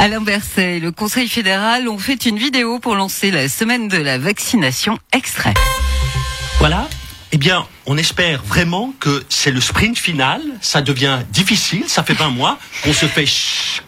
[0.00, 3.96] Alain Berset et le Conseil fédéral ont fait une vidéo pour lancer la semaine de
[3.96, 5.54] la vaccination extrait.
[6.60, 6.88] Voilà.
[7.32, 10.40] Eh bien, on espère vraiment que c'est le sprint final.
[10.60, 11.82] Ça devient difficile.
[11.88, 13.24] Ça fait 20 mois qu'on se fait,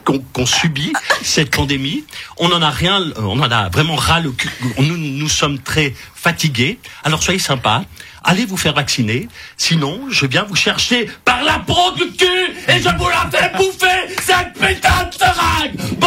[0.04, 0.92] qu'on subit
[1.22, 2.04] cette pandémie.
[2.38, 4.50] On en a rien, euh, on en a vraiment ras le cul.
[4.78, 6.80] Nous, nous sommes très fatigués.
[7.04, 7.84] Alors soyez sympas.
[8.22, 9.28] Allez vous faire vacciner.
[9.56, 12.26] Sinon, je viens vous chercher par la peau du cul
[12.68, 15.99] et je vous la fais bouffer cette putain de seringue.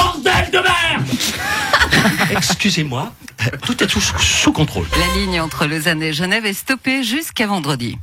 [2.50, 3.14] Excusez-moi.
[3.66, 4.86] Tout est sous, sous contrôle.
[4.98, 7.98] La ligne entre Lausanne et Genève est stoppée jusqu'à vendredi.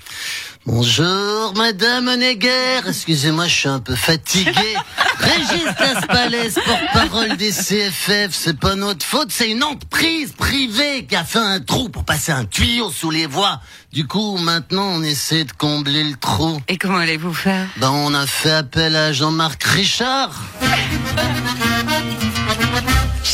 [0.66, 2.80] Bonjour, Madame Neger.
[2.86, 4.76] Excusez-moi, je suis un peu fatigué.
[5.18, 11.24] Régis Laspalès, porte-parole des CFF, c'est pas notre faute, c'est une entreprise privée qui a
[11.24, 13.60] fait un trou pour passer un tuyau sous les voies.
[13.92, 16.60] Du coup, maintenant, on essaie de combler le trou.
[16.68, 17.66] Et comment allez-vous faire?
[17.78, 20.32] Ben, on a fait appel à Jean-Marc Richard.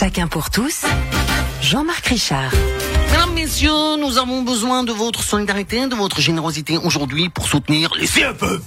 [0.06, 0.84] Chacun pour tous,
[1.60, 2.52] Jean-Marc Richard.
[3.10, 8.06] Mesdames, messieurs, nous avons besoin de votre solidarité, de votre générosité aujourd'hui pour soutenir les
[8.06, 8.62] CFE.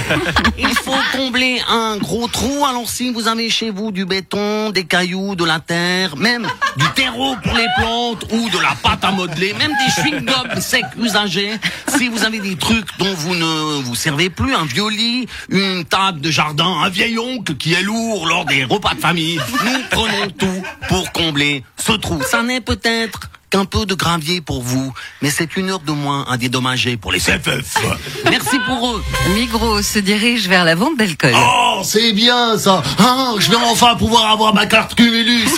[0.58, 2.64] Il faut combler un gros trou.
[2.64, 6.88] Alors si vous avez chez vous du béton, des cailloux, de la terre, même du
[6.94, 11.52] terreau pour les plantes ou de la pâte à modeler, même des chewing-gums secs usagés,
[11.96, 15.84] si vous avez des trucs dont vous ne vous servez plus, un vieux lit, une
[15.84, 19.80] table de jardin, un vieil oncle qui est lourd lors des repas de famille, nous
[19.90, 22.20] prenons tout pour combler ce trou.
[22.22, 23.20] Ça n'est peut-être
[23.52, 27.12] qu'un peu de gravier pour vous, mais c'est une heure de moins à dédommager pour
[27.12, 27.76] les CFF.
[28.24, 29.04] Merci pour eux.
[29.34, 31.34] Migros se dirige vers la vente d'alcool.
[31.36, 32.82] Oh, c'est bien ça.
[32.98, 35.50] Ah, je vais enfin pouvoir avoir ma carte Cumulus.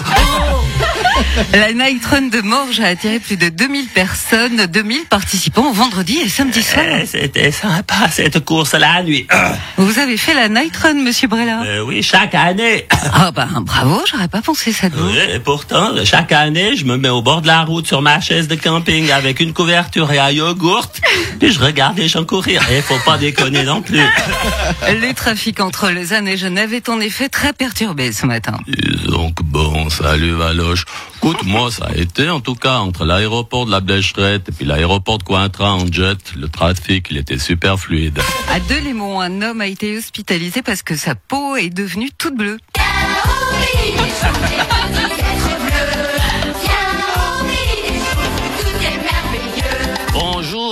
[1.53, 6.29] La Night Run de Morges a attiré plus de 2000 personnes, 2000 participants vendredi et
[6.29, 6.85] samedi soir.
[6.89, 9.27] Eh, C'était sympa cette course la nuit.
[9.77, 11.63] Vous avez fait la Night Run, monsieur Brella?
[11.65, 12.87] Euh, oui, chaque année.
[13.17, 15.07] Ah ben bravo, j'aurais pas pensé ça de vous.
[15.07, 18.21] Oui, et pourtant, chaque année, je me mets au bord de la route sur ma
[18.21, 20.91] chaise de camping avec une couverture et un yogourt,
[21.39, 22.63] puis je regarde les gens courir.
[22.73, 24.01] Et faut pas déconner non plus.
[24.89, 28.59] Le trafic entre Lausanne et Genève est en effet très perturbé ce matin.
[29.07, 30.85] Donc bon, salut Valoche.
[31.17, 34.65] Écoute, moi ça a été en tout cas entre l'aéroport de la Blécherette et puis
[34.65, 38.21] l'aéroport de Cointrin en jet, le trafic il était super fluide.
[38.51, 42.59] À Delémont, un homme a été hospitalisé parce que sa peau est devenue toute bleue.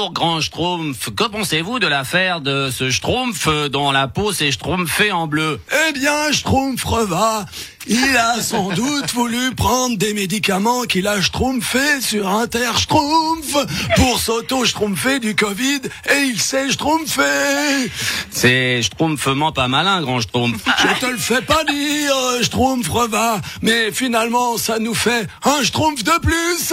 [0.02, 1.10] Bonjour, grand Schtroumpf.
[1.14, 5.60] Que pensez-vous de l'affaire de ce Schtroumpf dont la peau s'est schtroumpfée en bleu?
[5.88, 7.44] Eh bien, Schtroumpf reva.
[7.86, 13.56] Il a sans doute voulu prendre des médicaments qu'il a schtroumpfé sur Inter-Schtroumpf
[13.96, 17.90] pour s'auto-schtroumpfer du Covid et il s'est schtroumpfé.
[18.30, 20.62] C'est schtroumpfement pas malin, grand Schtroumpf.
[20.78, 26.02] Je te le fais pas dire, Schtroumpf reva, mais finalement, ça nous fait un Schtroumpf
[26.02, 26.72] de plus.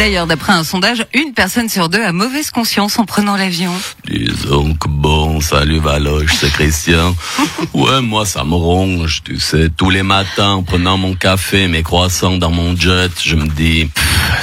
[0.00, 3.70] D'ailleurs, d'après un sondage, une personne sur deux a mauvaise conscience en prenant l'avion.
[4.08, 7.14] Disons que bon, salut Valoche, c'est Christian.
[7.74, 11.82] Ouais, moi ça me ronge, tu sais, tous les matins en prenant mon café, mes
[11.82, 13.90] croissants dans mon jet, je me dis,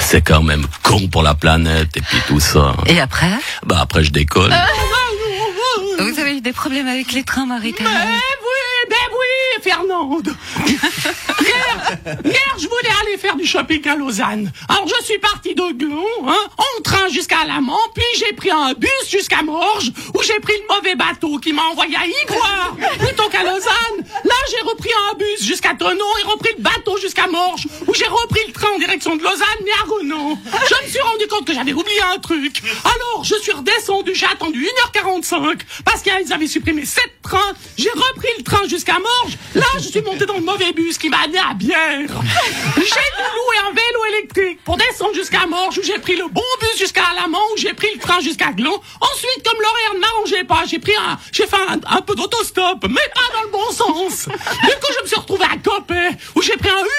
[0.00, 2.76] c'est quand même con pour la planète et puis tout ça.
[2.86, 3.32] Et après?
[3.66, 4.54] Bah après je décolle.
[5.98, 10.36] Vous avez eu des problèmes avec les trains maritaires oui, ben oui, Fernande.
[12.24, 14.50] hier, je voulais aller faire du shopping à Lausanne.
[14.68, 18.72] Alors, je suis parti de Glon, hein, en train jusqu'à Lamant, puis j'ai pris un
[18.74, 23.28] bus jusqu'à Morges, où j'ai pris le mauvais bateau qui m'a envoyé à Ivoire, plutôt
[23.28, 24.06] qu'à Lausanne.
[24.24, 28.06] Là, j'ai repris un bus jusqu'à Tonon et repris le bateau jusqu'à Morges, où j'ai
[28.06, 30.38] repris le train en direction de Lausanne, mais à Renan.
[30.44, 32.62] Je me suis rendu compte que j'avais oublié un truc.
[32.84, 37.54] Alors, je suis redescendu, j'ai attendu 1h45, parce qu'ils avaient supprimé 7 trains.
[37.76, 39.38] J'ai repris le train jusqu'à Morges.
[39.54, 41.97] Là, je suis monté dans le mauvais bus qui m'a amené à Bière.
[42.06, 46.42] J'ai dû louer un vélo électrique pour descendre jusqu'à Morges, où j'ai pris le bon
[46.60, 48.80] bus jusqu'à Alamand, où j'ai pris le train jusqu'à Gland.
[49.00, 53.08] Ensuite, comme l'horaire ne m'arrangeait pas, j'ai pris un, j'ai fait un, peu d'autostop, mais
[53.14, 54.26] pas dans le bon sens.
[54.26, 56.97] Du coup, je me suis retrouvé à Copé, où j'ai pris un revenir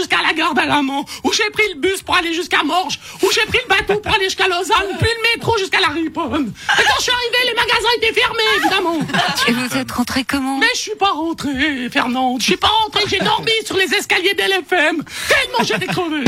[0.00, 3.46] jusqu'à la gare d'Alamand, où j'ai pris le bus pour aller jusqu'à Morges, où j'ai
[3.46, 6.52] pris le bateau pour aller jusqu'à Lausanne, puis le métro jusqu'à la Riponne.
[6.78, 8.98] Et quand je suis arrivé, les magasins étaient fermés, évidemment.
[9.48, 10.58] Et vous êtes rentré comment?
[10.58, 12.40] Mais je suis pas rentré, Fernande.
[12.40, 15.04] Je suis pas rentré, j'ai dormi sur les escaliers d'LFM.
[15.28, 16.24] Tellement j'étais crevé.